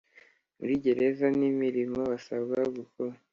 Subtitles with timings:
[0.57, 3.15] Muri gereza n imirimo basabwa gukora